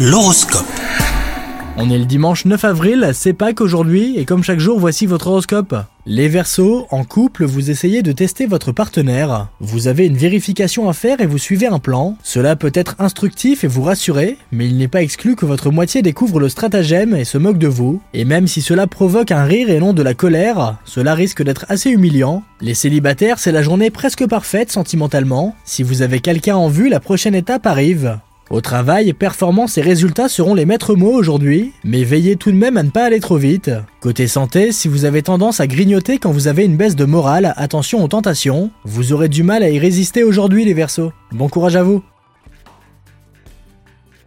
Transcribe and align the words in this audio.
L'horoscope. 0.00 0.64
On 1.76 1.90
est 1.90 1.98
le 1.98 2.04
dimanche 2.04 2.44
9 2.44 2.64
avril, 2.64 3.10
c'est 3.14 3.32
Pâques 3.32 3.60
aujourd'hui, 3.60 4.16
et 4.16 4.24
comme 4.24 4.44
chaque 4.44 4.60
jour, 4.60 4.78
voici 4.78 5.06
votre 5.06 5.26
horoscope. 5.26 5.74
Les 6.06 6.28
Verseaux, 6.28 6.86
en 6.92 7.02
couple, 7.02 7.44
vous 7.44 7.68
essayez 7.68 8.02
de 8.02 8.12
tester 8.12 8.46
votre 8.46 8.70
partenaire. 8.70 9.48
Vous 9.58 9.88
avez 9.88 10.06
une 10.06 10.16
vérification 10.16 10.88
à 10.88 10.92
faire 10.92 11.20
et 11.20 11.26
vous 11.26 11.36
suivez 11.36 11.66
un 11.66 11.80
plan. 11.80 12.16
Cela 12.22 12.54
peut 12.54 12.70
être 12.74 12.94
instructif 13.00 13.64
et 13.64 13.66
vous 13.66 13.82
rassurer, 13.82 14.36
mais 14.52 14.66
il 14.66 14.76
n'est 14.76 14.86
pas 14.86 15.02
exclu 15.02 15.34
que 15.34 15.46
votre 15.46 15.72
moitié 15.72 16.00
découvre 16.00 16.38
le 16.38 16.48
stratagème 16.48 17.16
et 17.16 17.24
se 17.24 17.36
moque 17.36 17.58
de 17.58 17.66
vous. 17.66 18.00
Et 18.14 18.24
même 18.24 18.46
si 18.46 18.62
cela 18.62 18.86
provoque 18.86 19.32
un 19.32 19.42
rire 19.42 19.68
et 19.68 19.80
non 19.80 19.94
de 19.94 20.02
la 20.02 20.14
colère, 20.14 20.76
cela 20.84 21.14
risque 21.14 21.42
d'être 21.42 21.66
assez 21.68 21.90
humiliant. 21.90 22.44
Les 22.60 22.74
célibataires, 22.74 23.40
c'est 23.40 23.50
la 23.50 23.62
journée 23.62 23.90
presque 23.90 24.28
parfaite 24.28 24.70
sentimentalement. 24.70 25.56
Si 25.64 25.82
vous 25.82 26.02
avez 26.02 26.20
quelqu'un 26.20 26.54
en 26.54 26.68
vue, 26.68 26.88
la 26.88 27.00
prochaine 27.00 27.34
étape 27.34 27.66
arrive. 27.66 28.16
Au 28.50 28.62
travail, 28.62 29.12
performance 29.12 29.76
et 29.76 29.82
résultats 29.82 30.28
seront 30.28 30.54
les 30.54 30.64
maîtres 30.64 30.94
mots 30.94 31.12
aujourd'hui, 31.12 31.72
mais 31.84 32.02
veillez 32.02 32.36
tout 32.36 32.50
de 32.50 32.56
même 32.56 32.78
à 32.78 32.82
ne 32.82 32.88
pas 32.88 33.04
aller 33.04 33.20
trop 33.20 33.36
vite. 33.36 33.70
Côté 34.00 34.26
santé, 34.26 34.72
si 34.72 34.88
vous 34.88 35.04
avez 35.04 35.22
tendance 35.22 35.60
à 35.60 35.66
grignoter 35.66 36.18
quand 36.18 36.32
vous 36.32 36.48
avez 36.48 36.64
une 36.64 36.78
baisse 36.78 36.96
de 36.96 37.04
morale, 37.04 37.52
attention 37.56 38.02
aux 38.02 38.08
tentations, 38.08 38.70
vous 38.84 39.12
aurez 39.12 39.28
du 39.28 39.42
mal 39.42 39.62
à 39.62 39.68
y 39.68 39.78
résister 39.78 40.24
aujourd'hui 40.24 40.64
les 40.64 40.72
Verseaux. 40.72 41.12
Bon 41.32 41.48
courage 41.48 41.76
à 41.76 41.82
vous 41.82 42.02